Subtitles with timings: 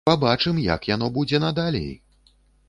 [0.09, 1.91] Пабачым, як яно будзе надалей.